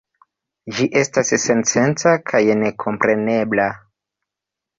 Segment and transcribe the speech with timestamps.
[0.77, 3.71] Ĝi estas sensenca kaj nekomprenebla.